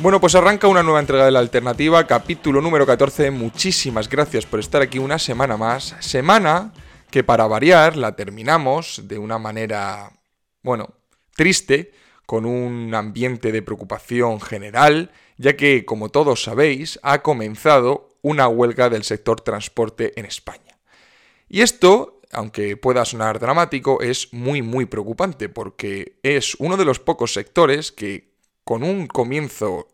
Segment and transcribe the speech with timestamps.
[0.00, 3.32] Bueno, pues arranca una nueva entrega de la alternativa, capítulo número 14.
[3.32, 5.96] Muchísimas gracias por estar aquí una semana más.
[5.98, 6.72] Semana
[7.10, 10.12] que para variar la terminamos de una manera,
[10.62, 10.94] bueno,
[11.34, 11.90] triste,
[12.26, 18.90] con un ambiente de preocupación general, ya que, como todos sabéis, ha comenzado una huelga
[18.90, 20.78] del sector transporte en España.
[21.48, 27.00] Y esto, aunque pueda sonar dramático, es muy muy preocupante porque es uno de los
[27.00, 28.27] pocos sectores que
[28.68, 29.88] con un comienzo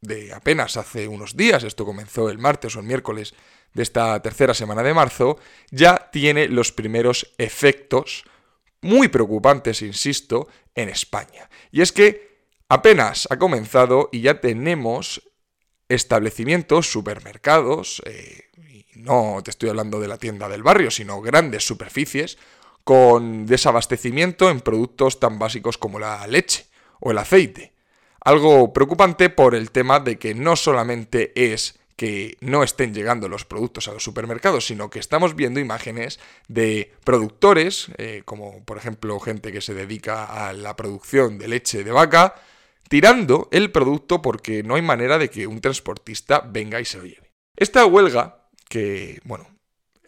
[0.00, 3.32] de apenas hace unos días, esto comenzó el martes o el miércoles
[3.74, 5.38] de esta tercera semana de marzo,
[5.70, 8.24] ya tiene los primeros efectos
[8.80, 11.48] muy preocupantes, insisto, en España.
[11.70, 15.22] Y es que apenas ha comenzado y ya tenemos
[15.88, 18.50] establecimientos, supermercados, eh,
[18.96, 22.36] no te estoy hablando de la tienda del barrio, sino grandes superficies,
[22.82, 26.66] con desabastecimiento en productos tan básicos como la leche
[26.98, 27.77] o el aceite.
[28.28, 33.46] Algo preocupante por el tema de que no solamente es que no estén llegando los
[33.46, 39.18] productos a los supermercados, sino que estamos viendo imágenes de productores, eh, como por ejemplo
[39.18, 42.34] gente que se dedica a la producción de leche de vaca,
[42.90, 47.04] tirando el producto porque no hay manera de que un transportista venga y se lo
[47.04, 47.32] lleve.
[47.56, 49.48] Esta huelga, que bueno,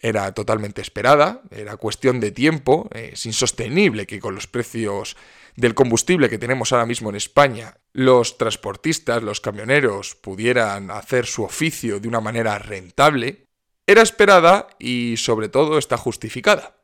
[0.02, 5.16] era totalmente esperada, era cuestión de tiempo, es insostenible que con los precios
[5.60, 11.44] del combustible que tenemos ahora mismo en España, los transportistas, los camioneros pudieran hacer su
[11.44, 13.44] oficio de una manera rentable,
[13.86, 16.76] era esperada y sobre todo está justificada.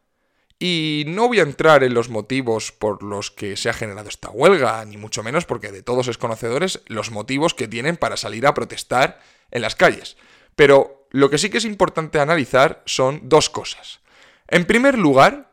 [0.59, 4.28] Y no voy a entrar en los motivos por los que se ha generado esta
[4.28, 8.47] huelga, ni mucho menos porque de todos es conocedores los motivos que tienen para salir
[8.47, 9.20] a protestar
[9.50, 10.19] en las calles.
[10.54, 14.00] Pero lo que sí que es importante analizar son dos cosas.
[14.48, 15.46] En primer lugar,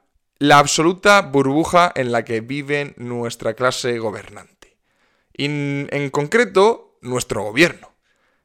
[0.44, 4.76] la absoluta burbuja en la que vive nuestra clase gobernante.
[5.32, 7.94] Y en concreto, nuestro gobierno.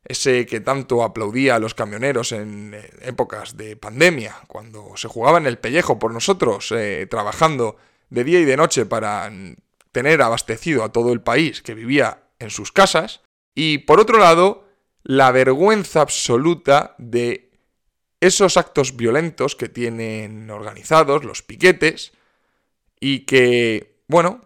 [0.05, 2.73] Ese que tanto aplaudía a los camioneros en
[3.03, 7.79] épocas de pandemia, cuando se jugaban el pellejo por nosotros, eh, trabajando
[8.11, 9.33] de día y de noche para
[9.91, 13.23] tener abastecido a todo el país que vivía en sus casas.
[13.57, 14.69] Y por otro lado,
[15.03, 17.48] la vergüenza absoluta de
[18.21, 22.13] esos actos violentos que tienen organizados, los piquetes,
[23.01, 24.41] y que, bueno,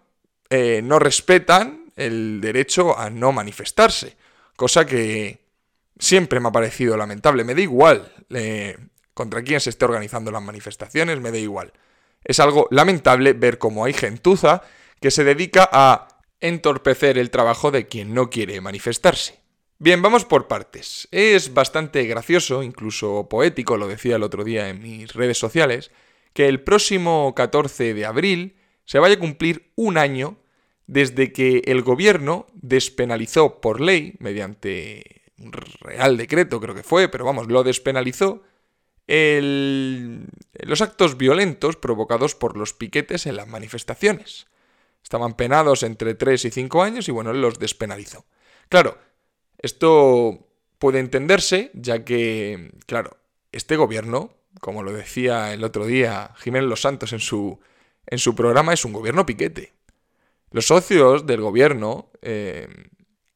[0.49, 4.15] eh, no respetan el derecho a no manifestarse,
[4.55, 5.39] cosa que
[5.97, 7.43] siempre me ha parecido lamentable.
[7.43, 8.77] Me da igual eh,
[9.13, 11.73] contra quién se esté organizando las manifestaciones, me da igual.
[12.23, 14.61] Es algo lamentable ver cómo hay gentuza
[14.99, 16.07] que se dedica a
[16.39, 19.42] entorpecer el trabajo de quien no quiere manifestarse.
[19.79, 21.07] Bien, vamos por partes.
[21.11, 25.91] Es bastante gracioso, incluso poético, lo decía el otro día en mis redes sociales,
[26.33, 30.37] que el próximo 14 de abril se vaya a cumplir un año
[30.87, 37.25] desde que el gobierno despenalizó por ley, mediante un real decreto creo que fue, pero
[37.25, 38.43] vamos, lo despenalizó,
[39.07, 44.47] los actos violentos provocados por los piquetes en las manifestaciones.
[45.01, 48.25] Estaban penados entre 3 y 5 años y bueno, los despenalizó.
[48.69, 48.97] Claro,
[49.63, 50.45] esto
[50.77, 53.17] puede entenderse, ya que, claro,
[53.51, 57.59] este gobierno, como lo decía el otro día Jiménez Los Santos en su,
[58.05, 59.73] en su programa, es un gobierno piquete.
[60.51, 62.67] Los socios del gobierno eh,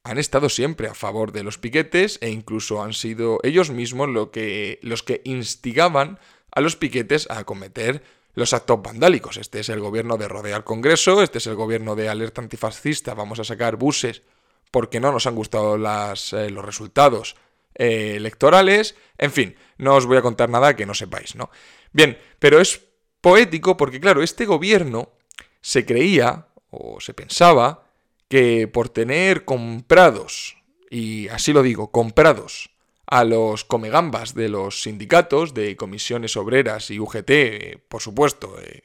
[0.04, 4.30] han estado siempre a favor de los piquetes e incluso han sido ellos mismos lo
[4.30, 6.20] que, los que instigaban
[6.52, 9.38] a los piquetes a cometer los actos vandálicos.
[9.38, 13.40] Este es el gobierno de rodear Congreso, este es el gobierno de alerta antifascista, vamos
[13.40, 14.24] a sacar buses
[14.72, 17.36] porque no nos han gustado eh, los resultados
[17.76, 18.96] eh, electorales.
[19.18, 21.50] En fin, no os voy a contar nada que no sepáis, ¿no?
[21.92, 22.82] Bien, pero es
[23.22, 25.12] poético porque, claro, este gobierno
[25.62, 27.84] se creía o se pensaba
[28.28, 30.58] que por tener comprados,
[30.90, 32.72] y así lo digo, comprados
[33.06, 38.84] a los comegambas de los sindicatos, de comisiones obreras y UGT, por supuesto, eh,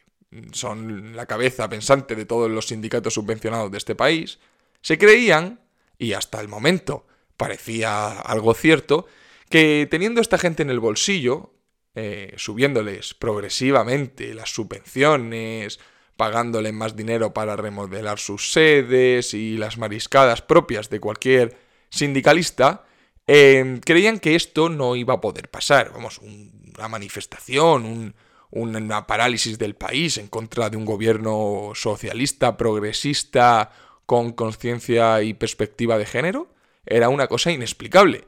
[0.52, 4.38] son la cabeza pensante de todos los sindicatos subvencionados de este país,
[4.80, 5.60] se creían
[6.02, 7.06] y hasta el momento
[7.36, 9.06] parecía algo cierto,
[9.48, 11.54] que teniendo esta gente en el bolsillo,
[11.94, 15.78] eh, subiéndoles progresivamente las subvenciones,
[16.16, 21.56] pagándole más dinero para remodelar sus sedes y las mariscadas propias de cualquier
[21.88, 22.84] sindicalista,
[23.28, 25.92] eh, creían que esto no iba a poder pasar.
[25.92, 28.14] Vamos, una manifestación,
[28.50, 33.70] una parálisis del país en contra de un gobierno socialista, progresista,
[34.12, 36.48] con conciencia y perspectiva de género,
[36.84, 38.26] era una cosa inexplicable.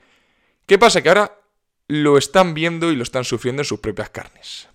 [0.65, 1.03] ¿Qué pasa?
[1.03, 1.39] Que ahora
[1.89, 4.71] lo están viendo y lo están sufriendo en sus propias carnes.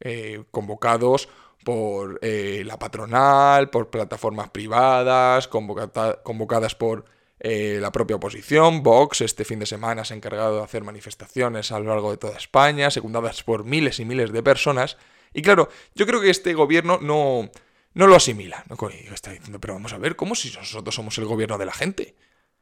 [0.00, 1.28] Eh, convocados
[1.62, 7.04] por eh, la patronal, por plataformas privadas, convocadas por
[7.38, 8.82] eh, la propia oposición.
[8.82, 12.16] Vox este fin de semana se ha encargado de hacer manifestaciones a lo largo de
[12.16, 14.96] toda España, secundadas por miles y miles de personas.
[15.34, 17.50] Y claro, yo creo que este gobierno no,
[17.96, 18.62] no lo asimila.
[18.68, 18.76] ¿no?
[18.90, 22.14] Está diciendo, pero vamos a ver, ¿cómo si nosotros somos el gobierno de la gente?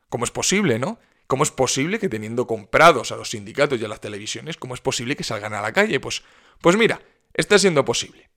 [0.08, 1.00] ¿Cómo es posible, no?
[1.26, 4.80] ¿Cómo es posible que teniendo comprados a los sindicatos y a las televisiones, cómo es
[4.80, 5.98] posible que salgan a la calle?
[5.98, 6.22] Pues,
[6.60, 7.00] pues mira,
[7.32, 8.30] está siendo posible.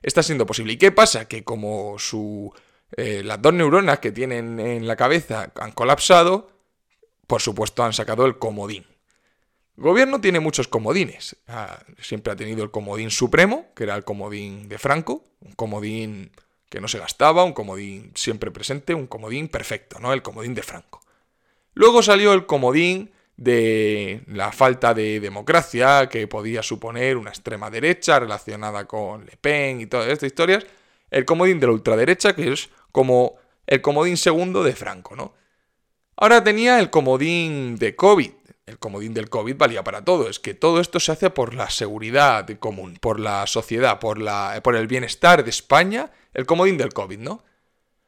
[0.00, 0.72] Está siendo posible.
[0.72, 1.28] ¿Y qué pasa?
[1.28, 2.50] Que como su,
[2.96, 6.50] eh, las dos neuronas que tienen en la cabeza han colapsado,
[7.26, 8.86] por supuesto han sacado el comodín.
[9.80, 11.36] Gobierno tiene muchos comodines.
[11.46, 16.32] Ah, siempre ha tenido el comodín supremo, que era el comodín de Franco, un comodín
[16.68, 20.12] que no se gastaba, un comodín siempre presente, un comodín perfecto, ¿no?
[20.12, 21.00] El comodín de Franco.
[21.74, 28.18] Luego salió el comodín de la falta de democracia que podía suponer una extrema derecha
[28.18, 30.66] relacionada con Le Pen y todas estas historias.
[31.08, 35.34] El comodín de la ultraderecha, que es como el comodín segundo de Franco, ¿no?
[36.16, 38.32] Ahora tenía el comodín de COVID.
[38.68, 40.28] El comodín del COVID valía para todo.
[40.28, 44.60] Es que todo esto se hace por la seguridad común, por la sociedad, por, la,
[44.62, 46.12] por el bienestar de España.
[46.34, 47.44] El comodín del COVID, ¿no?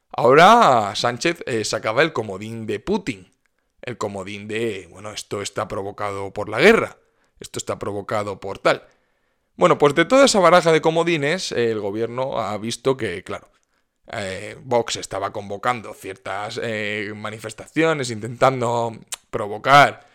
[0.09, 3.31] Ahora Sánchez eh, sacaba el comodín de Putin
[3.81, 6.97] el comodín de, bueno, esto está provocado por la guerra,
[7.39, 8.87] esto está provocado por tal.
[9.55, 13.49] Bueno, pues de toda esa baraja de comodines, el gobierno ha visto que, claro,
[14.11, 18.95] eh, Vox estaba convocando ciertas eh, manifestaciones, intentando
[19.29, 20.07] provocar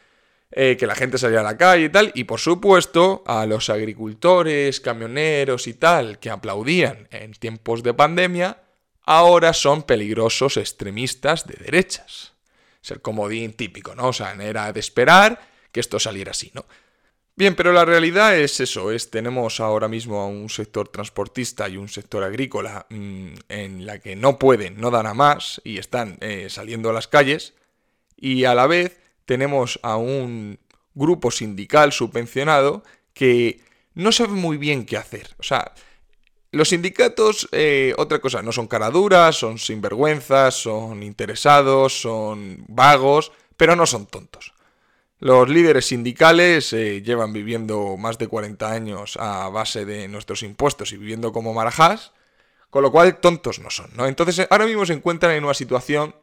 [0.59, 3.69] eh, que la gente saliera a la calle y tal, y por supuesto a los
[3.69, 8.63] agricultores, camioneros y tal, que aplaudían en tiempos de pandemia,
[9.03, 12.33] ahora son peligrosos extremistas de derechas.
[12.83, 14.09] Es el comodín típico, ¿no?
[14.09, 15.39] O sea, era de esperar
[15.71, 16.65] que esto saliera así, ¿no?
[17.35, 21.77] Bien, pero la realidad es eso, es tenemos ahora mismo a un sector transportista y
[21.77, 26.17] un sector agrícola mm, en la que no pueden, no dan a más y están
[26.23, 27.53] eh, saliendo a las calles
[28.17, 30.59] y a la vez tenemos a un
[30.95, 32.83] grupo sindical subvencionado
[33.13, 33.61] que
[33.95, 35.35] no sabe muy bien qué hacer.
[35.39, 35.73] O sea,
[36.53, 43.77] los sindicatos, eh, otra cosa, no son caraduras, son sinvergüenzas, son interesados, son vagos, pero
[43.77, 44.55] no son tontos.
[45.19, 50.93] Los líderes sindicales eh, llevan viviendo más de 40 años a base de nuestros impuestos
[50.93, 52.13] y viviendo como marajás,
[52.69, 54.07] con lo cual tontos no son, ¿no?
[54.07, 56.15] Entonces ahora mismo se encuentran en una situación,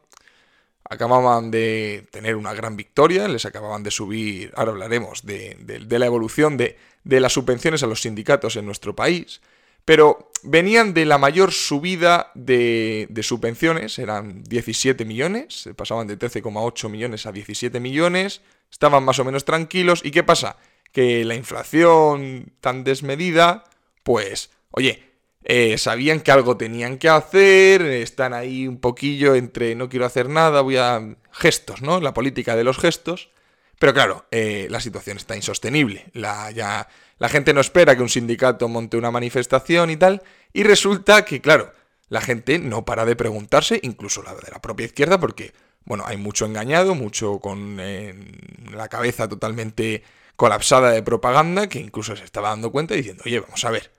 [0.88, 6.06] acababan de tener una gran victoria, les acababan de subir, ahora hablaremos de, de la
[6.06, 9.40] evolución de, de las subvenciones a los sindicatos en nuestro país,
[9.84, 17.26] pero venían de la mayor subida de, subvenciones, eran 17 millones, pasaban de 13,8 millones
[17.26, 18.40] a 17 millones,
[18.70, 20.00] estaban más o menos tranquilos.
[20.02, 20.56] ¿Y qué pasa?
[20.90, 23.64] Que la inflación tan desmedida,
[24.02, 25.13] pues, oye,
[25.44, 30.30] eh, sabían que algo tenían que hacer, están ahí un poquillo entre no quiero hacer
[30.30, 32.00] nada, voy a gestos, ¿no?
[32.00, 33.30] La política de los gestos.
[33.78, 36.06] Pero claro, eh, la situación está insostenible.
[36.14, 40.22] La, ya, la gente no espera que un sindicato monte una manifestación y tal.
[40.54, 41.72] Y resulta que, claro,
[42.08, 45.52] la gente no para de preguntarse, incluso la de la propia izquierda, porque,
[45.84, 50.02] bueno, hay mucho engañado, mucho con la cabeza totalmente
[50.36, 53.90] colapsada de propaganda, que incluso se estaba dando cuenta diciendo, oye, vamos a ver,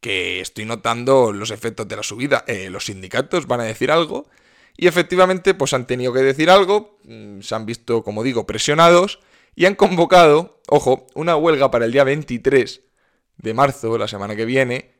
[0.00, 2.44] que estoy notando los efectos de la subida.
[2.46, 4.26] Eh, los sindicatos van a decir algo
[4.76, 9.20] y efectivamente, pues han tenido que decir algo, mm, se han visto, como digo, presionados
[9.54, 12.80] y han convocado, ojo, una huelga para el día 23
[13.36, 14.94] de marzo, la semana que viene,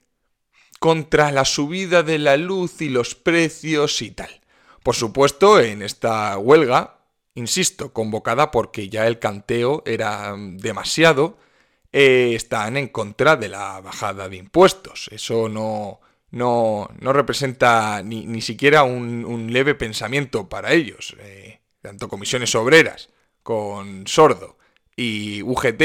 [0.78, 4.40] contra la subida de la luz y los precios y tal.
[4.82, 6.98] Por supuesto, en esta huelga,
[7.34, 11.38] insisto, convocada porque ya el canteo era demasiado,
[11.92, 15.08] eh, están en contra de la bajada de impuestos.
[15.12, 21.16] Eso no, no, no representa ni, ni siquiera un, leve pensamiento para ellos.
[21.18, 23.10] Eh, tanto comisiones obreras
[23.42, 24.58] con Sordo
[24.94, 25.82] y UGT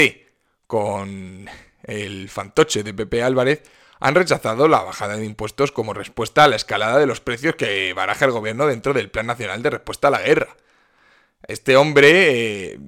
[0.68, 1.48] con
[1.84, 3.64] el fantoche de Pepe Álvarez
[4.00, 7.94] han rechazado la bajada de impuestos como respuesta a la escalada de los precios que
[7.94, 10.56] baraja el gobierno dentro del Plan Nacional de Respuesta a la Guerra.
[11.48, 12.80] Este hombre eh,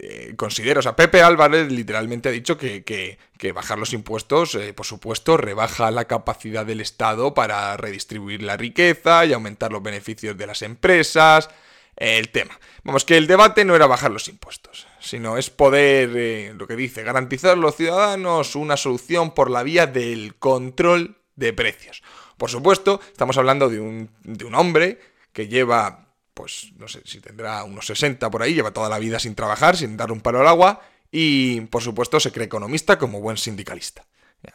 [0.00, 3.18] eh, considera, o sea, Pepe Álvarez literalmente ha dicho que,
[3.54, 9.26] bajar los impuestos, eh, por supuesto, rebaja la capacidad del Estado para redistribuir la riqueza
[9.26, 11.50] y aumentar los beneficios de las empresas.
[11.98, 12.60] El tema.
[12.84, 17.02] Vamos, que el debate no era bajar los impuestos, sino es poder, lo que dice,
[17.02, 22.02] garantizar a los ciudadanos una solución por la vía del control de precios.
[22.36, 25.00] Por supuesto, estamos hablando de un, de un hombre
[25.32, 26.05] que lleva
[26.36, 29.74] pues no sé si tendrá unos 60 por ahí, lleva toda la vida sin trabajar,
[29.74, 34.04] sin dar un palo al agua y por supuesto se cree economista como buen sindicalista.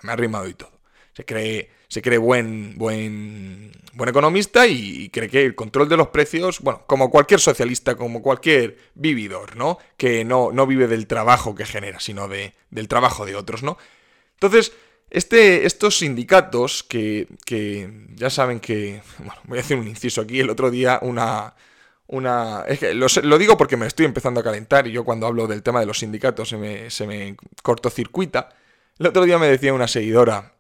[0.03, 0.79] me ha rimado y todo.
[1.13, 6.09] Se cree, se cree buen, buen, buen economista y, cree que el control de los
[6.09, 9.79] precios, bueno, como cualquier socialista, como cualquier vividor, ¿no?
[9.97, 13.79] Que no, no vive del trabajo que genera, sino de, del trabajo de otros, ¿no?
[14.35, 14.71] Entonces,
[15.09, 20.39] este, estos sindicatos que, que ya saben que, bueno, voy a hacer un inciso aquí,
[20.39, 21.55] el otro día una,
[22.11, 22.63] una...
[22.67, 25.63] Es que lo, digo porque me estoy empezando a calentar y yo cuando hablo del
[25.63, 28.49] tema de los sindicatos se me, se me cortocircuita.
[28.99, 30.53] El otro día me decía una seguidora,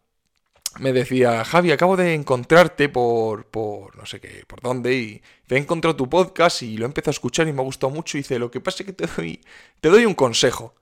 [0.79, 5.55] me decía, Javi, acabo de encontrarte por, por no sé qué, por dónde, y te
[5.55, 8.17] he encontrado tu podcast y lo he empezado a escuchar y me ha gustado mucho.
[8.17, 9.41] Y dice, lo que pasa es que te doy,
[9.81, 10.73] te doy un consejo.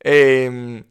[0.00, 0.84] Em,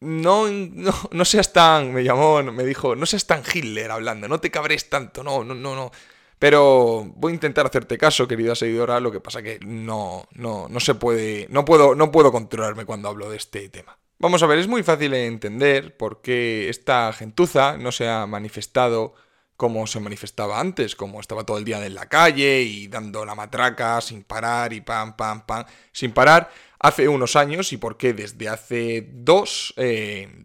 [0.00, 4.40] no, no, no, seas tan, me llamó, me dijo, no seas tan Hitler hablando, no
[4.40, 5.92] te cabres tanto, no, no, no, no.
[6.38, 10.80] Pero voy a intentar hacerte caso, querida seguidora, lo que pasa que no, no, no
[10.80, 13.98] se puede, no puedo, no puedo controlarme cuando hablo de este tema.
[14.18, 19.14] Vamos a ver, es muy fácil entender por qué esta gentuza no se ha manifestado
[19.56, 23.34] como se manifestaba antes, como estaba todo el día en la calle y dando la
[23.34, 28.12] matraca sin parar y pam, pam, pam, sin parar, hace unos años y por qué
[28.12, 30.44] desde hace dos eh,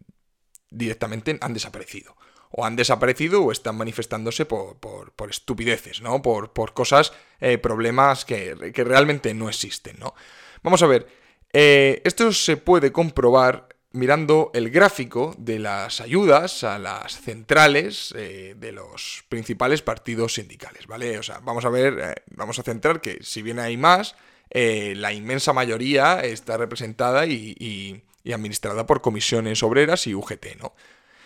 [0.69, 2.15] directamente han desaparecido
[2.51, 6.21] o han desaparecido o están manifestándose por, por, estupideces, ¿no?
[6.21, 10.13] Por, por cosas, eh, problemas que, realmente no existen, ¿no?
[10.63, 11.07] Vamos a ver,
[11.53, 18.55] eh, esto se puede comprobar mirando el gráfico de las ayudas a las centrales eh,
[18.57, 21.17] de los principales partidos sindicales, ¿vale?
[21.19, 24.15] O sea, vamos a ver, vamos a centrar que si bien hay más,
[24.53, 27.55] la inmensa mayoría está representada y,
[28.23, 30.73] y administrada por comisiones obreras y UGT, ¿no?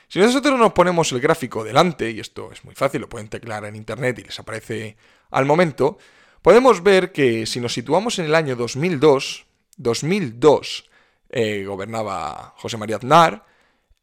[0.08, 3.66] Si nosotros nos ponemos el gráfico delante, y esto es muy fácil, lo pueden teclar
[3.66, 4.98] en internet y les aparece
[5.32, 5.98] al momento,
[6.42, 9.46] podemos ver que si nos situamos en el año 2002,
[9.78, 10.90] 2002
[11.30, 13.46] eh, gobernaba José María Aznar,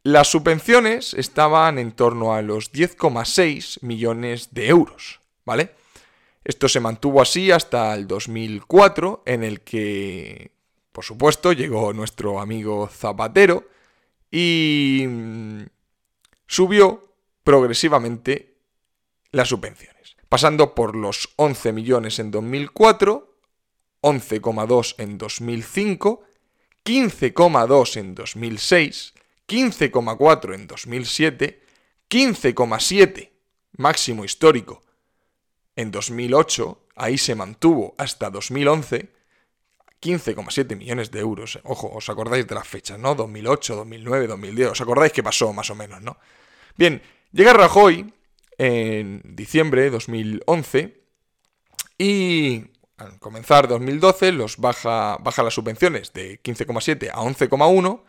[0.02, 5.74] las subvenciones estaban en torno a los 10,6 millones de euros, ¿vale?
[6.44, 10.50] Esto se mantuvo así hasta el 2004, en el que,
[10.90, 13.68] por supuesto, llegó nuestro amigo Zapatero
[14.28, 15.06] y
[16.52, 18.58] subió progresivamente
[19.30, 23.38] las subvenciones, pasando por los 11 millones en 2004,
[24.02, 26.22] 11,2 en 2005,
[26.84, 29.14] 15,2 en 2006,
[29.48, 31.62] 15,4 en 2007,
[32.10, 33.30] 15,7
[33.78, 34.82] máximo histórico
[35.74, 39.08] en 2008, ahí se mantuvo hasta 2011,
[40.02, 41.60] 15,7 millones de euros.
[41.62, 43.14] Ojo, os acordáis de las fechas, ¿no?
[43.14, 46.18] 2008, 2009, 2010, os acordáis que pasó más o menos, ¿no?
[46.76, 47.02] Bien,
[47.32, 48.12] llega Rajoy
[48.58, 51.02] en diciembre de 2011
[51.98, 52.64] y
[52.96, 58.02] al comenzar 2012 los baja, baja las subvenciones de 15,7 a 11,1.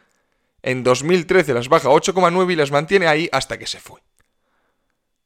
[0.61, 4.01] En 2013 las baja a 8,9 y las mantiene ahí hasta que se fue.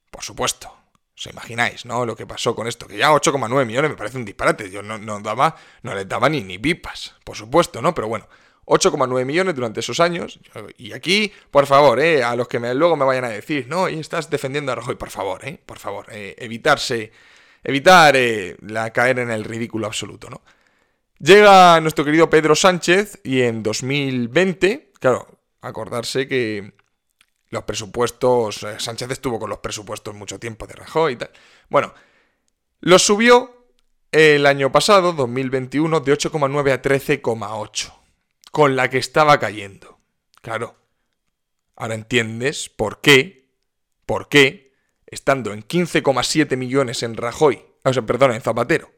[0.09, 0.73] Por supuesto,
[1.15, 2.05] os imagináis, ¿no?
[2.05, 4.71] Lo que pasó con esto, que ya 8,9 millones me parece un disparate.
[4.71, 7.93] Yo no, no daba, no les daba ni, ni pipas, por supuesto, ¿no?
[7.93, 8.27] Pero bueno,
[8.67, 10.39] 8,9 millones durante esos años.
[10.77, 13.87] Y aquí, por favor, eh, a los que me, luego me vayan a decir, no,
[13.87, 17.11] y estás defendiendo a Rajoy, por favor, eh, por favor, eh, evitarse,
[17.63, 20.41] evitar eh, la, caer en el ridículo absoluto, ¿no?
[21.19, 26.73] Llega nuestro querido Pedro Sánchez y en 2020, claro, acordarse que
[27.49, 31.31] los presupuestos, Sánchez estuvo con los presupuestos mucho tiempo de Rajoy y tal.
[31.69, 31.93] Bueno,
[32.81, 33.71] los subió
[34.11, 38.06] el año pasado, 2021, de 8,9 a 13,8
[38.51, 39.99] con la que estaba cayendo.
[40.41, 40.77] Claro.
[41.75, 43.51] Ahora entiendes por qué,
[44.05, 44.73] por qué,
[45.05, 48.91] estando en 15,7 millones en Rajoy, o sea, perdón, en Zapatero,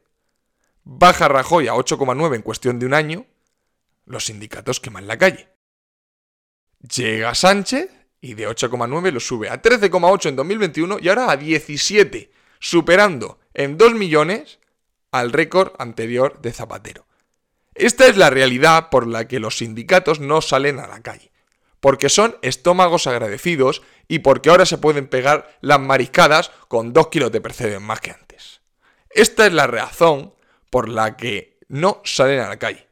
[0.84, 3.26] baja Rajoy a 8,9 en cuestión de un año,
[4.06, 5.50] los sindicatos queman la calle.
[6.80, 7.92] Llega Sánchez
[8.22, 13.78] y de 8,9 lo sube a 13,8 en 2021 y ahora a 17, superando en
[13.78, 14.60] 2 millones
[15.12, 17.09] al récord anterior de Zapatero.
[17.80, 21.32] Esta es la realidad por la que los sindicatos no salen a la calle.
[21.80, 27.32] Porque son estómagos agradecidos y porque ahora se pueden pegar las mariscadas con dos kilos
[27.32, 28.60] de percebe más que antes.
[29.10, 30.34] Esta es la razón
[30.70, 32.90] por la que no salen a la calle.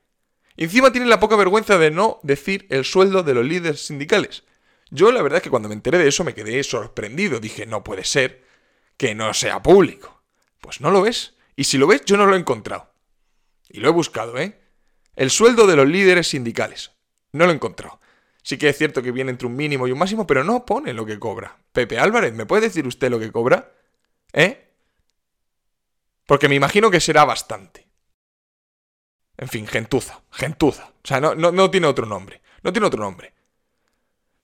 [0.55, 4.45] Encima tienen la poca vergüenza de no decir el sueldo de los líderes sindicales.
[4.89, 7.41] Yo la verdad es que cuando me enteré de eso me quedé sorprendido.
[7.41, 8.45] Dije, no puede ser
[8.95, 10.21] que no sea público.
[10.61, 11.33] Pues no lo es.
[11.57, 12.89] Y si lo ves, yo no lo he encontrado.
[13.67, 14.61] Y lo he buscado, ¿eh?
[15.17, 16.91] El sueldo de los líderes sindicales.
[17.33, 17.99] No lo he encontrado.
[18.43, 20.93] Sí que es cierto que viene entre un mínimo y un máximo, pero no pone
[20.93, 21.57] lo que cobra.
[21.73, 23.73] Pepe Álvarez, ¿me puede decir usted lo que cobra?
[24.31, 24.75] ¿Eh?
[26.25, 27.87] Porque me imagino que será bastante.
[29.37, 30.93] En fin, gentuza, gentuza.
[31.03, 32.41] O sea, no, no, no tiene otro nombre.
[32.61, 33.33] No tiene otro nombre.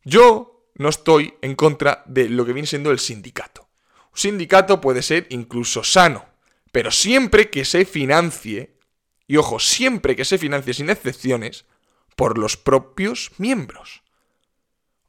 [0.03, 3.70] Yo no estoy en contra de lo que viene siendo el sindicato.
[4.12, 6.25] Un sindicato puede ser incluso sano,
[6.72, 8.73] pero siempre que se financie,
[9.27, 11.65] y ojo, siempre que se financie sin excepciones,
[12.15, 14.03] por los propios miembros.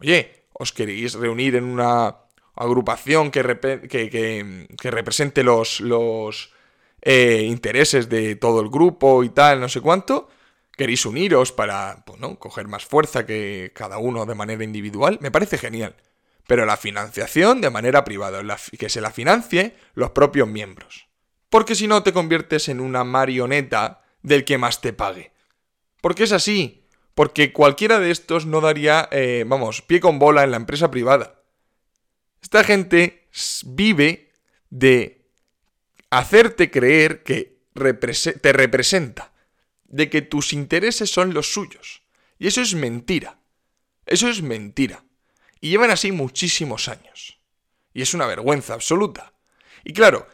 [0.00, 2.16] Oye, ¿os queréis reunir en una
[2.54, 3.42] agrupación que,
[3.88, 6.52] que, represente los, los
[7.02, 10.28] eh, intereses de todo el grupo y tal, no sé cuánto?
[10.76, 15.58] queréis uniros para, pues, coger más fuerza que cada uno de manera individual, me parece
[15.58, 15.96] genial.
[16.46, 18.42] Pero la financiación de manera privada,
[18.78, 21.08] que se la financie los propios miembros.
[21.48, 25.30] Porque si no te conviertes en una marioneta del que más te pague.
[26.00, 26.80] Porque es así.
[27.14, 31.40] Porque cualquiera de estos no daría, eh, vamos, pie con bola en la empresa privada.
[32.42, 33.28] Esta gente
[33.64, 34.32] vive
[34.70, 35.28] de
[36.10, 37.60] hacerte creer que
[38.42, 39.32] te representa
[39.84, 42.02] de que tus intereses son los suyos.
[42.38, 43.38] Y eso es mentira.
[44.06, 45.04] Eso es mentira.
[45.60, 47.38] Y llevan así muchísimos años.
[47.92, 49.32] Y es una vergüenza absoluta.
[49.84, 50.26] Y claro,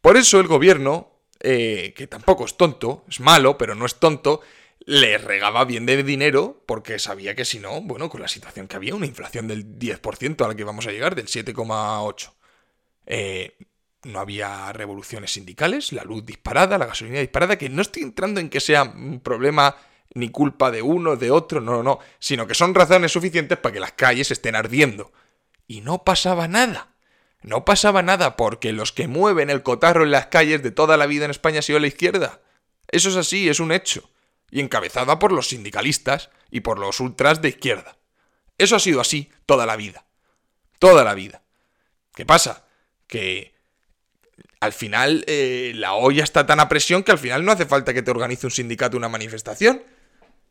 [0.00, 1.15] por eso el gobierno,
[1.48, 4.40] eh, que tampoco es tonto, es malo, pero no es tonto,
[4.80, 8.74] le regaba bien de dinero porque sabía que si no, bueno, con la situación que
[8.74, 12.32] había, una inflación del 10% a la que vamos a llegar, del 7,8%.
[13.06, 13.56] Eh,
[14.02, 18.50] no había revoluciones sindicales, la luz disparada, la gasolina disparada, que no estoy entrando en
[18.50, 19.76] que sea un problema
[20.14, 23.72] ni culpa de uno, de otro, no, no, no, sino que son razones suficientes para
[23.72, 25.12] que las calles estén ardiendo.
[25.68, 26.95] Y no pasaba nada.
[27.42, 31.06] No pasaba nada porque los que mueven el cotarro en las calles de toda la
[31.06, 32.40] vida en España ha sido la izquierda.
[32.88, 34.10] Eso es así, es un hecho.
[34.50, 37.96] Y encabezada por los sindicalistas y por los ultras de izquierda.
[38.58, 40.06] Eso ha sido así toda la vida.
[40.78, 41.42] Toda la vida.
[42.14, 42.64] ¿Qué pasa?
[43.06, 43.54] Que
[44.60, 47.92] al final eh, la olla está tan a presión que al final no hace falta
[47.92, 49.82] que te organice un sindicato una manifestación.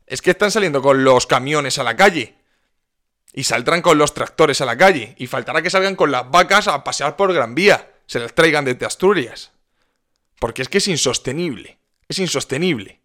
[0.06, 2.36] Es que están saliendo con los camiones a la calle.
[3.38, 5.13] Y saldrán con los tractores a la calle.
[5.17, 7.91] Y faltará que salgan con las vacas a pasear por Gran Vía.
[8.06, 9.52] Se las traigan desde Asturias.
[10.39, 11.78] Porque es que es insostenible.
[12.08, 13.02] Es insostenible.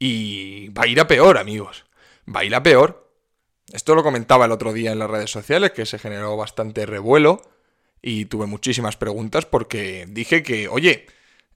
[0.00, 1.84] Y va a ir a peor, amigos.
[2.28, 3.08] Va a ir a peor.
[3.72, 7.40] Esto lo comentaba el otro día en las redes sociales, que se generó bastante revuelo
[8.02, 11.06] y tuve muchísimas preguntas porque dije que, oye,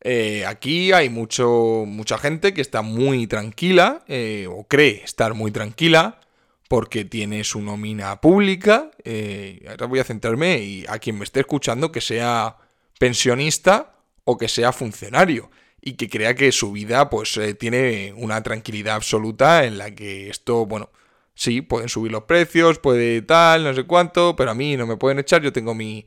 [0.00, 5.50] eh, aquí hay mucho, mucha gente que está muy tranquila eh, o cree estar muy
[5.50, 6.20] tranquila
[6.68, 8.90] porque tiene su nómina pública.
[9.04, 12.56] Eh, ahora voy a centrarme y a quien me esté escuchando que sea
[12.98, 15.50] pensionista o que sea funcionario
[15.80, 20.66] y que crea que su vida pues tiene una tranquilidad absoluta en la que esto,
[20.66, 20.90] bueno,
[21.34, 24.96] sí, pueden subir los precios, puede tal, no sé cuánto, pero a mí no me
[24.96, 26.06] pueden echar, yo tengo mi,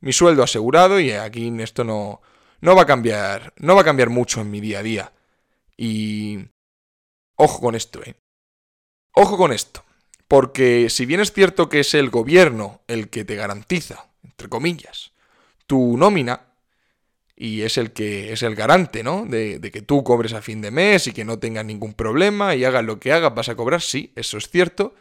[0.00, 2.22] mi sueldo asegurado y aquí esto no,
[2.60, 5.12] no va a cambiar, no va a cambiar mucho en mi día a día.
[5.76, 6.46] Y
[7.36, 8.16] ojo con esto, ¿eh?
[9.14, 9.84] Ojo con esto,
[10.32, 15.12] porque si bien es cierto que es el gobierno el que te garantiza, entre comillas,
[15.66, 16.46] tu nómina,
[17.36, 19.26] y es el que es el garante, ¿no?
[19.26, 22.64] De, que tú cobres a fin de mes y que no tengas ningún problema y
[22.64, 24.94] hagas lo que hagas, vas a cobrar, sí, eso es cierto,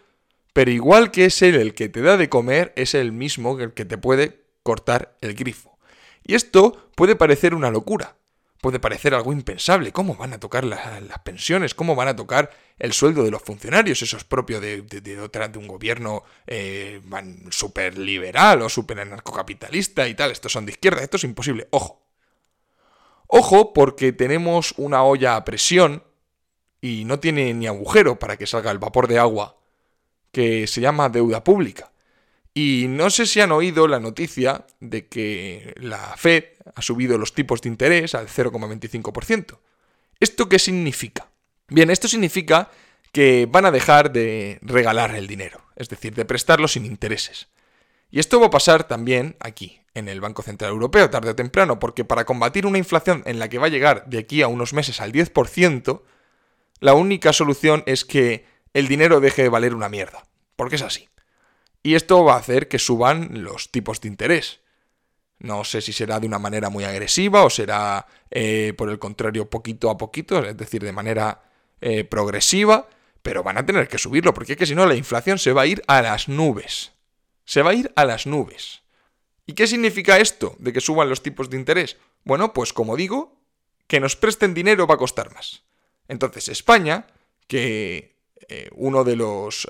[0.51, 3.73] pero igual que es él el que te da de comer, es el mismo el
[3.73, 5.77] que te puede cortar el grifo.
[6.27, 8.17] Y esto puede parecer una locura,
[8.62, 9.91] puede parecer algo impensable.
[9.91, 10.80] ¿Cómo van a tocar las
[11.24, 11.74] pensiones?
[11.74, 14.02] ¿Cómo van a tocar el sueldo de los funcionarios?
[14.02, 17.02] Eso es propio de, de, un gobierno eh,
[17.50, 20.32] súper liberal o súper anarcocapitalista y tal.
[20.32, 21.67] Estos son de izquierda, esto es imposible.
[21.71, 22.06] Ojo.
[23.28, 26.04] Ojo porque tenemos una olla a presión
[26.82, 29.58] y no tiene ni agujero para que salga el vapor de agua
[30.32, 31.91] que se llama deuda pública.
[32.54, 36.43] Y no sé si han oído la noticia de que la Fed
[36.75, 39.60] ha subido los tipos de interés al 0,25%.
[40.19, 41.29] ¿Esto qué significa?
[41.67, 42.69] Bien, esto significa
[43.12, 47.47] que van a dejar de regalar el dinero, es decir, de prestarlo sin intereses.
[48.10, 51.79] Y esto va a pasar también aquí, en el Banco Central Europeo, tarde o temprano,
[51.79, 54.73] porque para combatir una inflación en la que va a llegar de aquí a unos
[54.73, 56.01] meses al 10%,
[56.79, 61.10] la única solución es que el dinero deje de valer una mierda, porque es así.
[61.84, 64.62] Y esto va a hacer que suban los tipos de interés.
[65.41, 69.49] No sé si será de una manera muy agresiva o será, eh, por el contrario,
[69.49, 71.41] poquito a poquito, es decir, de manera
[71.82, 72.88] eh, progresiva,
[73.23, 75.63] pero van a tener que subirlo, porque es que si no la inflación se va
[75.63, 76.91] a ir a las nubes.
[77.43, 78.84] Se va a ir a las nubes.
[79.47, 81.97] ¿Y qué significa esto de que suban los tipos de interés?
[82.23, 83.41] Bueno, pues como digo,
[83.88, 85.63] que nos presten dinero va a costar más.
[86.08, 87.08] Entonces España,
[87.47, 88.15] que
[88.47, 89.67] eh, uno de los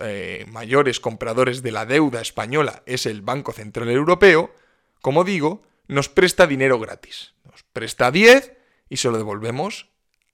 [0.47, 4.53] mayores compradores de la deuda española es el Banco Central Europeo,
[5.01, 7.33] como digo, nos presta dinero gratis.
[7.43, 8.57] Nos presta 10
[8.89, 9.89] y se lo devolvemos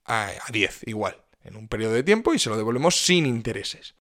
[0.06, 3.95] a, a 10 igual, en un periodo de tiempo y se lo devolvemos sin intereses.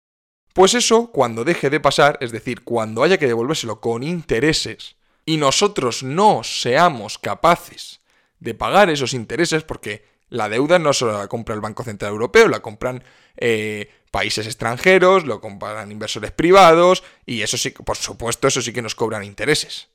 [0.52, 5.36] Pues eso, cuando deje de pasar, es decir, cuando haya que devolvérselo con intereses, y
[5.36, 8.00] nosotros no seamos capaces
[8.38, 12.48] de pagar esos intereses, porque la deuda no solo la compra el Banco Central Europeo,
[12.48, 13.02] la compran
[13.36, 18.82] eh, países extranjeros, lo compran inversores privados, y eso sí, por supuesto, eso sí que
[18.82, 19.88] nos cobran intereses.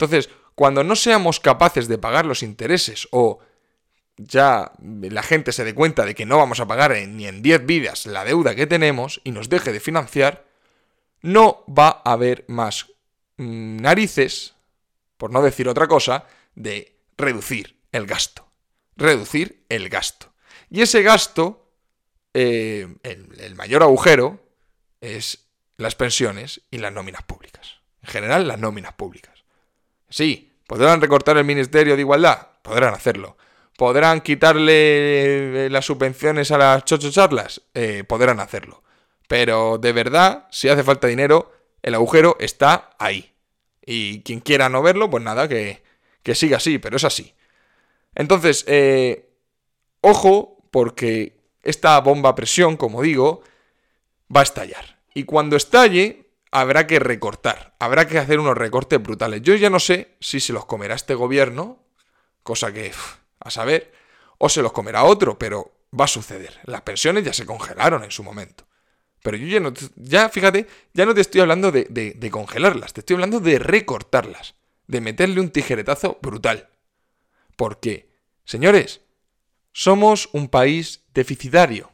[0.00, 3.40] Entonces, cuando no seamos capaces de pagar los intereses o
[4.16, 7.66] ya la gente se dé cuenta de que no vamos a pagar ni en 10
[7.66, 10.46] vidas la deuda que tenemos y nos deje de financiar,
[11.20, 12.86] no va a haber más
[13.36, 14.54] mm, narices,
[15.18, 18.46] por no decir otra cosa, de reducir el gasto.
[18.96, 20.32] Reducir el gasto.
[20.70, 21.74] Y ese gasto,
[22.32, 24.48] eh, el, mayor agujero,
[25.02, 27.80] es las pensiones y las nóminas públicas.
[28.02, 29.39] En general, las nóminas públicas.
[30.10, 32.48] Sí, ¿podrán recortar el Ministerio de Igualdad?
[32.62, 33.36] Podrán hacerlo.
[33.76, 37.62] ¿Podrán quitarle eh, las subvenciones a las chochocharlas?
[37.72, 38.82] Eh, podrán hacerlo.
[39.26, 43.32] Pero de verdad, si hace falta dinero, el agujero está ahí.
[43.86, 45.82] Y quien quiera no verlo, pues nada, que,
[46.22, 47.34] que siga así, pero es así.
[48.14, 49.30] Entonces, eh,
[50.00, 53.42] ojo, porque esta bomba a presión, como digo,
[54.34, 54.98] va a estallar.
[55.14, 59.42] Y cuando estalle, habrá que recortar, habrá que hacer unos recortes brutales.
[59.42, 61.78] Yo ya no sé si se los comerá este gobierno,
[62.42, 62.92] cosa que
[63.40, 63.92] a saber,
[64.38, 66.60] o se los comerá otro, pero va a suceder.
[66.64, 68.66] Las pensiones ya se congelaron en su momento.
[69.22, 73.00] Pero yo ya no, ya fíjate, ya no te estoy hablando de, de congelarlas, te
[73.00, 74.54] estoy hablando de recortarlas
[74.90, 76.68] de meterle un tijeretazo brutal.
[77.56, 78.10] Porque,
[78.44, 79.02] señores,
[79.72, 81.92] somos un país deficitario.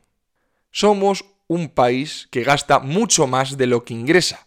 [0.71, 4.47] Somos un país que gasta mucho más de lo que ingresa.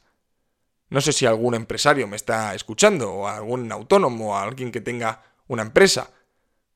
[0.89, 5.21] No sé si algún empresario me está escuchando, o algún autónomo, o alguien que tenga
[5.47, 6.11] una empresa.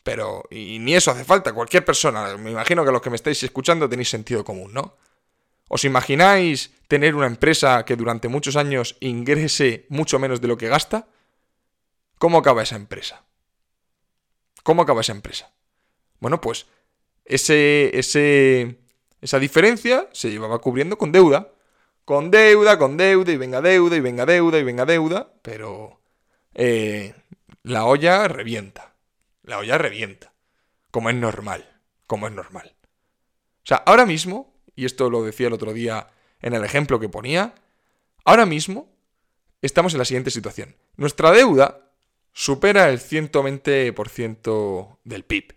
[0.03, 2.37] Pero, y ni eso hace falta, cualquier persona.
[2.37, 4.97] Me imagino que los que me estáis escuchando tenéis sentido común, ¿no?
[5.69, 10.67] ¿Os imagináis tener una empresa que durante muchos años ingrese mucho menos de lo que
[10.67, 11.07] gasta?
[12.19, 13.23] ¿Cómo acaba esa empresa?
[14.61, 15.51] ¿Cómo acaba esa empresa?
[16.19, 16.67] Bueno, pues
[17.25, 18.82] ese, ese,
[19.23, 21.49] esa diferencia se llevaba cubriendo con deuda.
[22.03, 26.01] Con deuda, con deuda, y venga deuda, y venga deuda, y venga deuda, pero
[26.53, 27.15] eh,
[27.63, 28.95] la olla revienta.
[29.43, 30.33] La olla revienta.
[30.91, 31.79] Como es normal.
[32.05, 32.75] Como es normal.
[33.63, 36.09] O sea, ahora mismo, y esto lo decía el otro día
[36.41, 37.55] en el ejemplo que ponía,
[38.25, 38.93] ahora mismo
[39.61, 40.75] estamos en la siguiente situación.
[40.97, 41.89] Nuestra deuda
[42.33, 45.55] supera el 120% del PIB.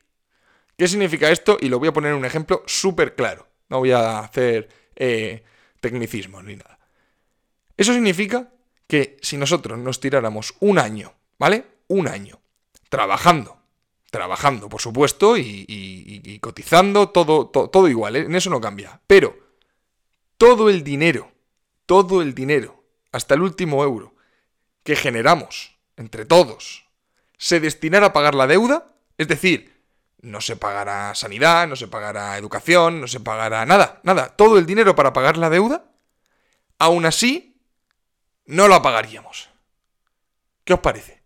[0.77, 1.59] ¿Qué significa esto?
[1.61, 3.49] Y lo voy a poner en un ejemplo súper claro.
[3.69, 5.43] No voy a hacer eh,
[5.81, 6.79] tecnicismos ni nada.
[7.77, 8.51] Eso significa
[8.87, 11.65] que si nosotros nos tiráramos un año, ¿vale?
[11.89, 12.41] Un año,
[12.89, 13.59] trabajando,
[14.11, 18.21] trabajando, por supuesto, y, cotizando, todo, todo igual, ¿eh?
[18.21, 19.01] en eso no cambia.
[19.07, 19.37] Pero
[20.39, 21.33] todo el dinero,
[21.87, 24.15] todo el dinero, hasta el último euro
[24.83, 26.87] que generamos entre todos,
[27.39, 29.76] se destinara a pagar la deuda, es decir,
[30.27, 34.67] no se pagará sanidad, no se pagará educación, no se pagará nada, nada, todo el
[34.67, 35.85] dinero para pagar la deuda,
[36.79, 37.61] aún así,
[38.45, 39.49] no la pagaríamos.
[40.65, 41.23] ¿Qué os parece?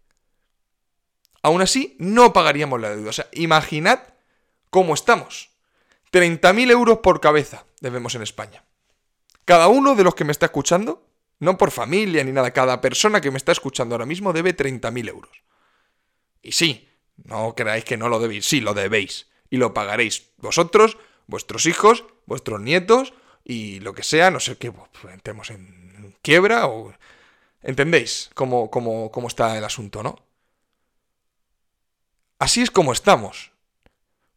[1.43, 3.09] Aún así, no pagaríamos la deuda.
[3.09, 4.01] O sea, imaginad
[4.69, 5.49] cómo estamos.
[6.13, 8.65] 30.000 euros por cabeza debemos en España.
[9.47, 11.07] Cada uno de los que me está escuchando
[11.39, 12.51] no por familia ni nada.
[12.51, 15.43] Cada persona que me está escuchando ahora mismo debe 30.000 euros.
[16.43, 16.90] Y sí,
[17.25, 18.47] no creáis que no lo debéis.
[18.47, 19.29] Sí, lo debéis.
[19.51, 23.13] Y lo pagaréis vosotros, vuestros hijos, vuestros nietos
[23.45, 24.31] y lo que sea.
[24.31, 26.93] No sé qué, pues, entremos en quiebra o...
[27.63, 30.19] ¿Entendéis cómo, cómo, cómo está el asunto, no?
[32.39, 33.53] Así es como estamos.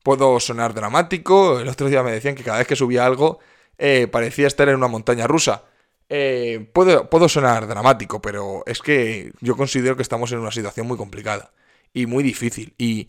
[0.03, 1.59] Puedo sonar dramático.
[1.59, 3.39] El otro día me decían que cada vez que subía algo
[3.77, 5.63] eh, parecía estar en una montaña rusa.
[6.09, 10.97] Eh, puedo, sonar dramático, pero es que yo considero que estamos en una situación muy
[10.97, 11.51] complicada
[11.93, 12.73] y muy difícil.
[12.77, 13.07] Y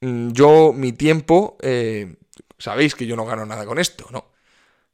[0.00, 2.16] mm, yo, mi tiempo, eh,
[2.58, 4.32] sabéis que yo no gano nada con esto, ¿no?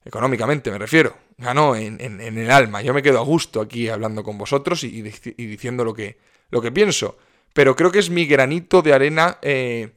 [0.04, 1.16] Económicamente me refiero.
[1.36, 2.82] Gano en, el alma.
[2.82, 6.18] Yo me quedo a gusto aquí hablando con vosotros y, diciendo lo que,
[6.50, 7.16] lo que pienso.
[7.52, 9.92] Pero creo que es mi granito de arena eh,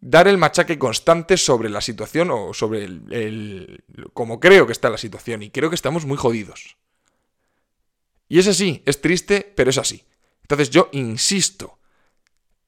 [0.00, 4.90] dar el machaque constante sobre la situación o sobre el, el, como creo que está
[4.90, 5.42] la situación.
[5.42, 6.76] Y creo que estamos muy jodidos.
[8.28, 10.04] Y es así, es triste, pero es así.
[10.42, 11.77] Entonces yo insisto,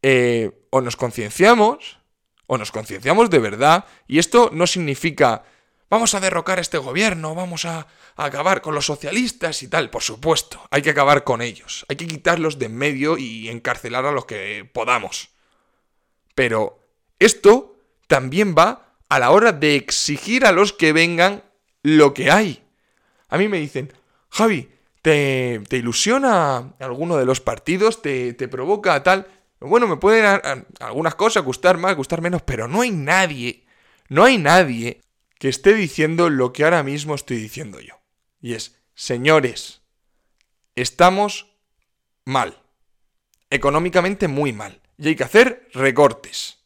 [0.02, 1.98] eh, o nos concienciamos,
[2.46, 5.44] o nos concienciamos de verdad, y esto no significa
[5.90, 7.86] vamos a derrocar este gobierno, vamos a,
[8.16, 9.90] a, acabar con los socialistas y tal.
[9.90, 14.06] Por supuesto, hay que acabar con ellos, hay que quitarlos de en medio y encarcelar
[14.06, 15.30] a los que podamos.
[16.34, 16.80] Pero
[17.18, 21.42] esto también va a la hora de exigir a los que vengan
[21.82, 22.62] lo que hay.
[23.28, 23.92] A mí me dicen,
[24.30, 24.70] Javi,
[25.02, 28.00] ¿te, te ilusiona alguno de los partidos?
[28.02, 29.26] ¿Te, te provoca tal?
[29.61, 33.66] Bueno, me pueden algunas cosas gustar más, gustar menos, pero no hay nadie,
[34.09, 35.03] no hay nadie
[35.38, 38.01] que esté diciendo lo que ahora mismo estoy diciendo yo.
[38.40, 39.83] Y es, señores,
[40.77, 41.59] estamos
[42.25, 42.62] mal,
[43.51, 46.59] económicamente muy mal, y hay que hacer recortes.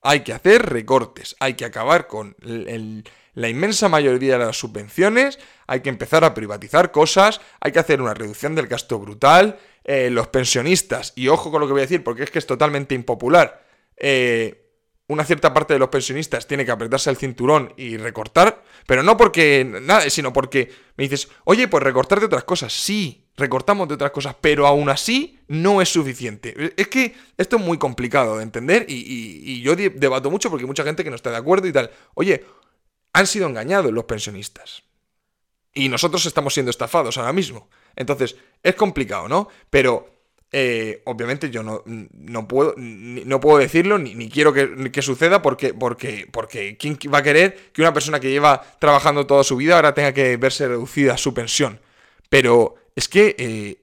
[0.00, 5.80] Hay que hacer recortes, hay que acabar con la inmensa mayoría de las subvenciones, hay
[5.80, 10.28] que empezar a privatizar cosas, hay que hacer una reducción del gasto brutal, eh, los
[10.28, 13.64] pensionistas, y ojo con lo que voy a decir porque es que es totalmente impopular,
[13.96, 14.64] eh,
[15.08, 19.16] una cierta parte de los pensionistas tiene que apretarse el cinturón y recortar, pero no
[19.16, 23.94] porque nada, sino porque me dices, oye, pues recortar de otras cosas, sí, recortamos de
[23.94, 26.74] otras cosas, pero aún así no es suficiente.
[26.76, 30.68] Es que esto es muy complicado de entender y, y yo debato mucho porque hay
[30.68, 31.90] mucha gente que no está de acuerdo y tal.
[32.12, 32.44] Oye,
[33.14, 34.82] han sido engañados los pensionistas.
[35.72, 37.70] Y nosotros estamos siendo estafados ahora mismo.
[37.98, 39.48] Entonces, es complicado, ¿no?
[39.68, 40.08] Pero
[40.52, 46.28] eh, obviamente yo no, no, puedo, no puedo decirlo ni, quiero que, suceda porque, porque,
[46.30, 49.94] porque ¿quién va a querer que una persona que lleva trabajando toda su vida ahora
[49.94, 51.80] tenga que verse reducida su pensión?
[52.28, 53.82] Pero es que eh,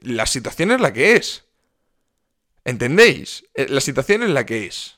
[0.00, 1.44] la situación es la que es.
[2.64, 3.44] ¿Entendéis?
[3.54, 4.96] Eh, la situación es la que es.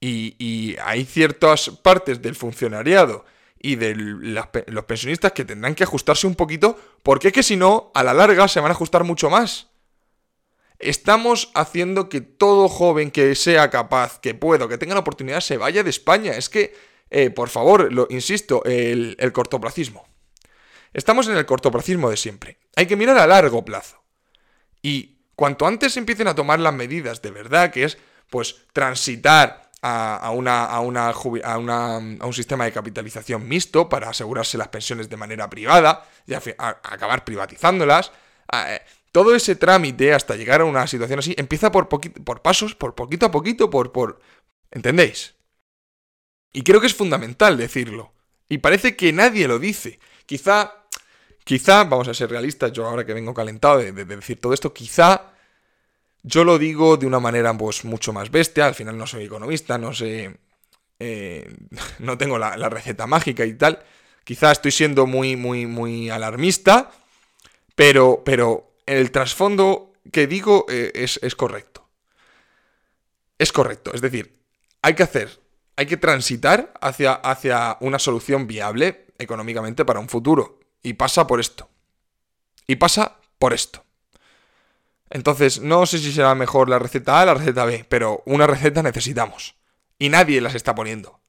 [0.00, 3.26] Y, y hay ciertas partes del funcionariado
[3.60, 7.90] y de los pensionistas que tendrán que ajustarse un poquito, porque es que si no,
[7.94, 9.68] a la larga se van a ajustar mucho más.
[10.78, 15.56] Estamos haciendo que todo joven que sea capaz, que pueda, que tenga la oportunidad, se
[15.56, 16.32] vaya de España.
[16.32, 16.74] Es que,
[17.10, 20.06] eh, por favor, lo insisto, el, el cortoplacismo.
[20.92, 22.58] Estamos en el cortoplacismo de siempre.
[22.76, 24.02] Hay que mirar a largo plazo.
[24.80, 27.98] Y cuanto antes empiecen a tomar las medidas de verdad, que es,
[28.30, 34.10] pues, transitar a, una, a, una, a, una, a, un sistema de capitalización mixto para
[34.10, 38.12] asegurarse las pensiones de manera privada y acabar privatizándolas.
[38.52, 38.80] Eh,
[39.12, 43.26] todo ese trámite hasta llegar a una situación así empieza por, por pasos, por poquito
[43.26, 44.20] a poquito, por, por...
[44.70, 45.34] ¿Entendéis?
[46.52, 48.12] Y creo que es fundamental decirlo.
[48.48, 50.00] Y parece que nadie lo dice.
[50.26, 50.86] Quizá,
[51.44, 55.32] quizá, vamos a ser realistas, yo ahora que vengo calentado de decir todo esto, quizá
[56.22, 59.78] yo lo digo de una manera pues mucho más bestia, al final no soy economista,
[59.78, 60.38] no sé,
[60.98, 61.54] eh,
[61.98, 63.82] no tengo la, receta mágica y tal.
[64.24, 66.90] Quizá estoy siendo muy, muy, muy alarmista,
[67.74, 71.88] pero, pero el trasfondo que digo eh, es, es correcto.
[73.38, 74.40] Es correcto, es decir,
[74.82, 75.40] hay que hacer,
[75.76, 80.58] hay que transitar hacia, hacia una solución viable económicamente para un futuro.
[80.82, 81.68] Y pasa por esto.
[82.66, 83.84] Y pasa por esto.
[85.10, 88.46] Entonces, no sé si será mejor la receta A o la receta B, pero una
[88.46, 89.56] receta necesitamos.
[89.98, 91.20] Y nadie las está poniendo.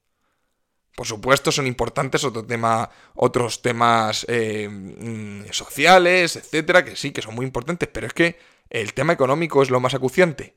[0.94, 7.22] Por supuesto, son importantes otro tema, otros temas eh, mm, sociales, etcétera, que sí, que
[7.22, 8.38] son muy importantes, pero es que
[8.68, 10.56] el tema económico es lo más acuciante.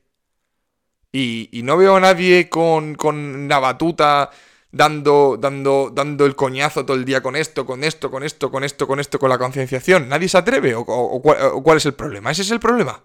[1.12, 4.30] Y, no veo a nadie con, con una batuta
[4.74, 8.64] dando, dando, dando el coñazo todo el día con esto, con esto, con esto, con
[8.64, 10.08] esto, con esto, con la concienciación.
[10.08, 10.74] ¿Nadie se atreve?
[10.76, 11.22] ¿O,
[11.62, 12.32] cuál es el problema?
[12.32, 13.00] ¿Ese es el problema?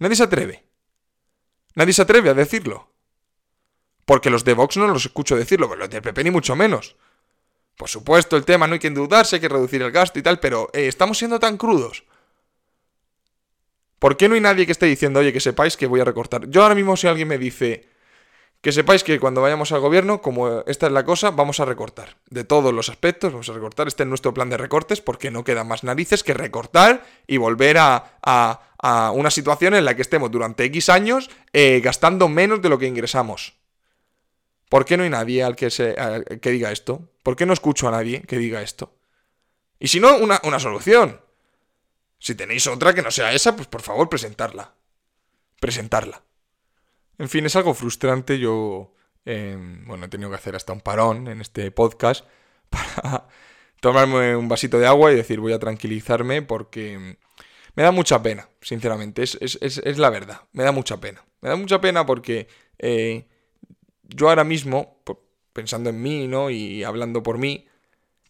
[0.00, 0.64] Nadie se atreve.
[1.76, 2.90] Nadie se atreve a decirlo.
[4.04, 6.96] Porque los de Vox no los escucho decirlo, pero los de PP ni mucho menos.
[7.76, 10.40] Por supuesto, el tema no hay que endeudarse, hay que reducir el gasto y tal,
[10.40, 12.04] pero eh, estamos siendo tan crudos.
[13.98, 16.48] ¿Por qué no hay nadie que esté diciendo, oye, que sepáis que voy a recortar?
[16.48, 17.88] Yo ahora mismo si alguien me dice,
[18.60, 22.18] que sepáis que cuando vayamos al gobierno, como esta es la cosa, vamos a recortar.
[22.28, 23.88] De todos los aspectos, vamos a recortar.
[23.88, 27.78] Este es nuestro plan de recortes porque no queda más narices que recortar y volver
[27.78, 32.68] a, a, una situación en la que estemos durante X años eh, gastando menos de
[32.68, 33.54] lo que ingresamos.
[34.68, 35.96] ¿Por qué no hay nadie al que, se,
[36.40, 37.08] que diga esto?
[37.22, 38.94] ¿Por qué no escucho a nadie que diga esto?
[39.78, 41.20] Y si no, una, una solución.
[42.18, 44.74] Si tenéis otra que no sea esa, pues por favor presentarla.
[45.58, 46.22] Presentarla.
[47.20, 48.38] En fin, es algo frustrante.
[48.38, 48.94] Yo,
[49.26, 52.24] em, bueno, he tenido que hacer hasta un parón en este podcast
[52.70, 53.28] para
[53.78, 57.18] tomarme un vasito de agua y decir voy a tranquilizarme porque,
[57.76, 61.22] Me da mucha pena, sinceramente, es, es, la verdad, me da mucha pena.
[61.42, 63.26] Me da mucha pena porque eh,
[64.02, 65.02] yo ahora mismo,
[65.52, 66.50] pensando en mí, ¿no?
[66.50, 67.66] Y hablando por mí,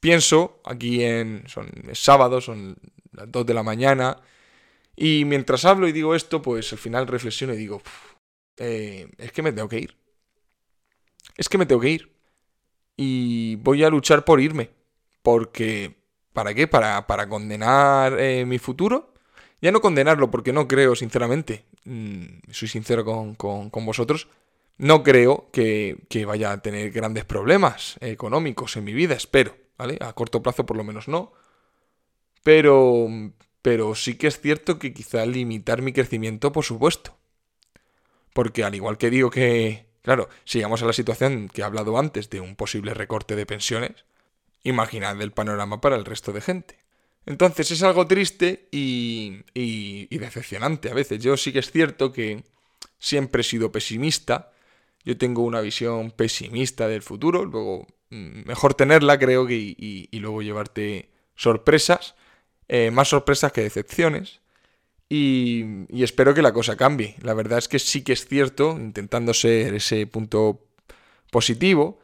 [0.01, 1.45] pienso, aquí en...
[1.47, 2.77] son sábado, son
[3.13, 4.19] las 2 de la mañana,
[4.97, 7.83] y mientras hablo y digo esto, pues al final reflexiono y digo,
[8.61, 9.97] eh, es que me tengo que ir.
[11.37, 12.13] Es que me tengo que ir.
[12.97, 14.71] Y voy a luchar por irme.
[15.23, 15.97] Porque,
[16.35, 16.69] ¿para qué?
[16.69, 19.15] ¿Para, para condenar eh, mi futuro?
[19.63, 21.65] Ya no condenarlo porque no creo, sinceramente.
[21.85, 24.29] Mm, soy sincero con, con, vosotros.
[24.77, 29.99] No creo que, que, vaya a tener grandes problemas económicos en mi vida, espero, ¿vale?
[30.01, 31.33] A corto plazo por lo menos no.
[32.43, 33.09] Pero,
[33.63, 37.20] pero sí que es cierto que quizá limitar mi crecimiento, por supuesto.
[38.33, 41.99] Porque al igual que digo que, claro, si llegamos a la situación que he hablado
[41.99, 44.05] antes de un posible recorte de pensiones,
[44.63, 46.79] imaginad el panorama para el resto de gente.
[47.27, 49.45] Entonces es algo triste y,
[50.11, 51.23] decepcionante a veces.
[51.23, 52.45] Yo sí que es cierto que
[52.99, 54.53] siempre he sido pesimista.
[55.05, 57.45] Yo tengo una visión pesimista del futuro.
[57.45, 62.15] Luego, mm, mejor tenerla, creo y luego llevarte sorpresas.
[62.73, 64.41] Eh, más sorpresas que decepciones.
[65.13, 65.65] Y,
[66.05, 67.17] espero que la cosa cambie.
[67.23, 70.69] La verdad es que sí que es cierto, intentando ser ese punto
[71.31, 71.99] positivo,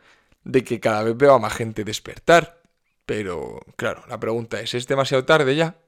[0.44, 2.62] de que cada vez veo a más gente despertar.
[3.06, 5.78] Pero, claro, la pregunta es, ¿es demasiado tarde ya?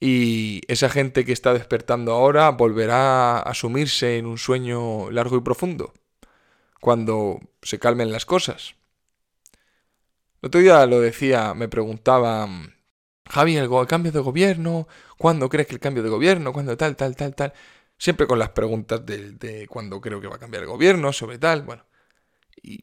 [0.00, 5.40] Y esa gente que está despertando ahora volverá a sumirse en un sueño largo y
[5.40, 5.94] profundo,
[6.80, 8.76] cuando se calmen las cosas.
[10.42, 12.48] El otro día lo decía, me preguntaba
[13.28, 14.86] Javi, el, cambio de gobierno,
[15.18, 16.52] ¿cuándo crees que el cambio de gobierno?
[16.52, 17.52] ¿Cuándo tal, tal, tal, tal?
[17.96, 21.38] Siempre con las preguntas de, de cuándo creo que va a cambiar el gobierno, sobre
[21.38, 21.84] tal, bueno.
[22.62, 22.82] Y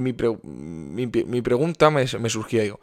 [0.00, 2.80] mi, pregunta me, me, surgía, digo,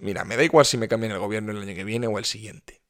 [0.00, 2.24] mira, me da igual si me cambian el gobierno el año que viene o el
[2.24, 2.80] siguiente.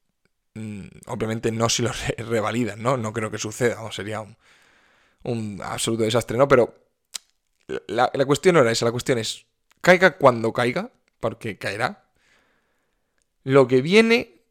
[0.55, 2.97] Mm, obviamente no si lo revalidan, ¿no?
[2.97, 4.25] No creo que suceda, o sería
[5.23, 6.49] un, absoluto desastre, ¿no?
[6.49, 6.75] Pero
[7.87, 9.47] la, cuestión era esa, la cuestión es,
[9.81, 10.91] caiga cuando caiga,
[11.21, 12.08] porque caerá,
[13.49, 14.43] lo que viene,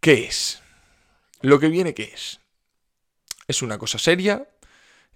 [0.00, 0.62] ¿qué es?
[1.40, 2.38] Lo que viene, ¿qué es?
[3.48, 4.48] ¿Es una cosa seria?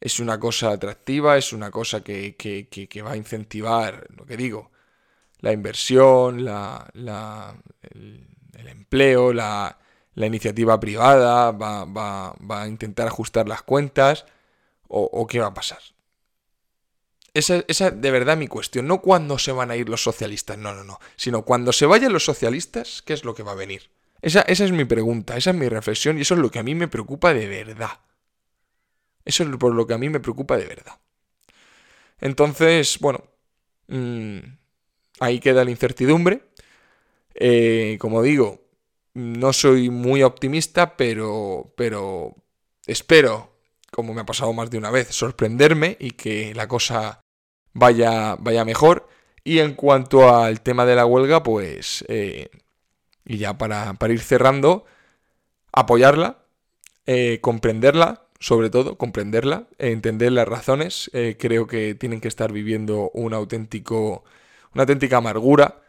[0.00, 1.38] ¿Es una cosa atractiva?
[1.38, 2.34] ¿Es una cosa que,
[3.06, 4.72] va a incentivar, lo que digo,
[5.38, 6.90] la inversión, la,
[7.82, 9.78] el, empleo, la,
[10.16, 11.52] iniciativa privada?
[11.52, 14.26] Va, va, a intentar ajustar las cuentas?
[14.88, 15.78] ¿O, qué va a pasar?
[17.34, 18.86] Esa, esa de verdad mi cuestión.
[18.86, 21.00] No cuándo se van a ir los socialistas, no, no, no.
[21.16, 23.90] Sino cuando se vayan los socialistas, ¿qué es lo que va a venir?
[24.22, 26.62] Esa, esa es mi pregunta, esa es mi reflexión y eso es lo que a
[26.62, 27.90] mí me preocupa de verdad.
[29.24, 30.98] Eso es por lo que a mí me preocupa de verdad.
[32.20, 33.24] Entonces, bueno,
[33.88, 34.38] mm,
[35.20, 36.42] ahí queda la incertidumbre.
[37.34, 38.62] Eh, como digo,
[39.14, 42.34] no soy muy optimista, pero, pero
[42.86, 43.56] espero,
[43.90, 47.23] como me ha pasado más de una vez, sorprenderme y que la cosa
[47.74, 49.08] vaya, vaya mejor.
[49.44, 52.48] Y en cuanto al tema de la huelga, pues, eh,
[53.26, 54.86] y ya para, ir cerrando,
[55.72, 56.38] apoyarla,
[57.06, 61.10] eh, comprenderla, sobre todo, comprenderla, entender las razones.
[61.12, 64.24] Eh, creo que tienen que estar viviendo un auténtico,
[64.74, 65.82] una auténtica amargura.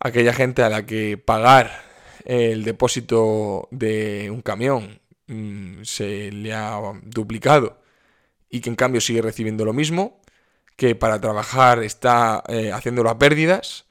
[0.00, 1.82] Aquella gente a la que pagar
[2.24, 7.80] el depósito de un camión mm, se le ha duplicado
[8.50, 10.20] y que en cambio sigue recibiendo lo mismo
[10.76, 13.86] que para trabajar está eh, haciéndolo a pérdidas,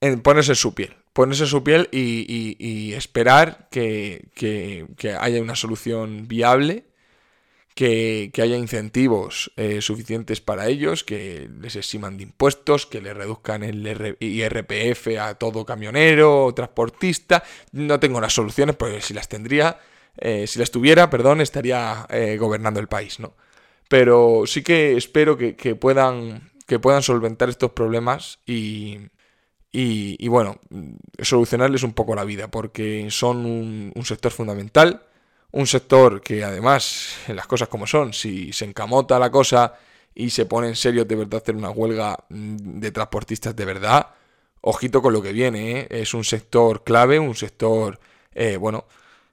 [0.00, 0.96] en ponerse su piel.
[1.12, 4.28] Ponerse su piel y, esperar que,
[5.20, 6.84] haya una solución viable,
[7.74, 13.64] que, haya incentivos eh, suficientes para ellos, que les eximan de impuestos, que le reduzcan
[13.64, 17.42] el IRPF a todo camionero o transportista.
[17.72, 19.80] No tengo las soluciones, porque si las tendría,
[20.16, 22.06] eh, si las tuviera, perdón, estaría
[22.38, 23.34] gobernando el país, ¿no?
[23.88, 28.98] Pero sí que espero que, puedan, que puedan solventar estos problemas y,
[29.72, 30.60] y, bueno,
[31.20, 35.02] solucionarles un poco la vida, porque son un, sector fundamental,
[35.52, 39.74] un sector que además, las cosas como son, si se encamota la cosa
[40.14, 44.08] y se pone en serio de verdad hacer una huelga de transportistas de verdad,
[44.60, 45.86] ojito con lo que viene, ¿eh?
[45.90, 48.00] es un sector clave, un sector,
[48.34, 48.86] eh, bueno,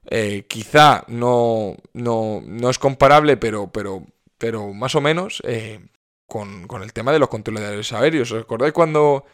[0.08, 4.06] eh, quizá no, no, no, es comparable, pero, pero
[4.38, 5.88] pero más o menos eh,
[6.26, 8.30] con, el tema de los controladores aéreos.
[8.32, 9.24] ¿Os acordáis cuando,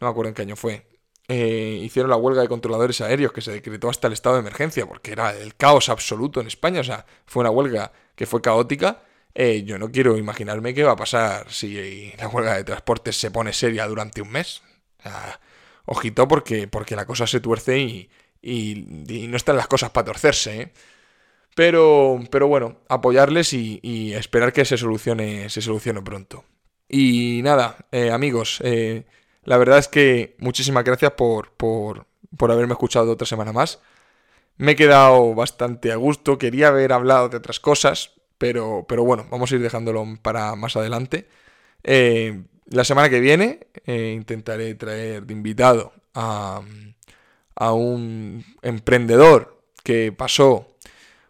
[0.00, 0.86] no me acuerdo en qué año fue,
[1.28, 4.86] eh, hicieron la huelga de controladores aéreos que se decretó hasta el estado de emergencia,
[4.86, 9.02] porque era el caos absoluto en España, o sea, fue una huelga que fue caótica.
[9.34, 13.30] Eh, yo no quiero imaginarme qué va a pasar si la huelga de transportes se
[13.30, 14.62] pone seria durante un mes.
[15.86, 18.10] ojito porque, porque la cosa se tuerce y,
[18.42, 20.72] y, no están las cosas para torcerse, ¿eh?
[21.56, 26.44] Pero, pero bueno, apoyarles y, esperar que se solucione, se solucione pronto.
[26.86, 29.06] Y nada, eh, amigos, eh,
[29.42, 32.04] la verdad es que muchísimas gracias por, por,
[32.36, 33.80] por haberme escuchado otra semana más.
[34.58, 39.26] Me he quedado bastante a gusto, quería haber hablado de otras cosas, pero, pero bueno,
[39.30, 41.26] vamos a ir dejándolo para más adelante.
[41.84, 46.60] Eh, la semana que viene intentaré traer de invitado a,
[47.54, 50.75] a un emprendedor que pasó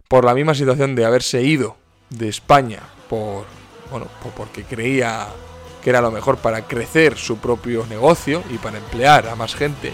[0.09, 1.77] por la misma situación de haberse ido
[2.11, 3.45] de España por,
[3.91, 5.27] bueno, porque creía
[5.83, 9.93] que era lo mejor para crecer su propio negocio y para emplear a más gente.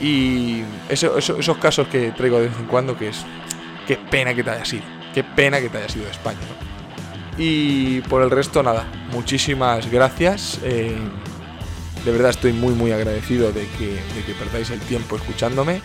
[0.00, 3.24] Y esos casos que traigo de vez en cuando, que es,
[3.86, 4.82] qué pena que te haya sido,
[5.14, 6.38] qué pena que te haya sido de España.
[7.38, 10.58] Y por el resto, nada, muchísimas gracias.
[10.62, 10.96] Eh,
[12.04, 15.82] de verdad estoy muy muy agradecido de que, de que perdáis el tiempo escuchándome,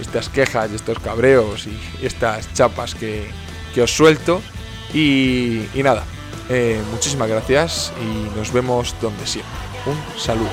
[0.00, 3.30] estas quejas y estos cabreos y estas chapas que,
[3.74, 4.40] que os suelto.
[4.92, 6.04] Y, nada,
[6.48, 9.52] eh, muchísimas gracias y nos vemos donde siempre.
[9.86, 10.50] Un saludo.